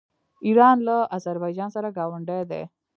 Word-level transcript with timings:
ایران 0.47 0.77
له 0.87 0.95
اذربایجان 1.17 1.69
سره 1.75 1.89
ګاونډی 1.97 2.41
دی. 2.49 2.63